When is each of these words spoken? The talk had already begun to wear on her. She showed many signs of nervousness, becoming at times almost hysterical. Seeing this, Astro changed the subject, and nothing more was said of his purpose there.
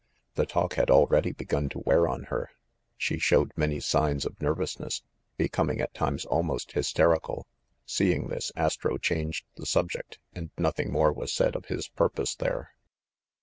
The 0.33 0.47
talk 0.47 0.73
had 0.73 0.89
already 0.89 1.31
begun 1.31 1.69
to 1.69 1.79
wear 1.85 2.07
on 2.07 2.23
her. 2.33 2.49
She 2.97 3.19
showed 3.19 3.51
many 3.55 3.79
signs 3.79 4.25
of 4.25 4.41
nervousness, 4.41 5.03
becoming 5.37 5.79
at 5.79 5.93
times 5.93 6.25
almost 6.25 6.71
hysterical. 6.71 7.45
Seeing 7.85 8.27
this, 8.29 8.51
Astro 8.55 8.97
changed 8.97 9.45
the 9.57 9.67
subject, 9.67 10.17
and 10.33 10.49
nothing 10.57 10.91
more 10.91 11.13
was 11.13 11.31
said 11.31 11.55
of 11.55 11.65
his 11.67 11.87
purpose 11.87 12.33
there. 12.33 12.71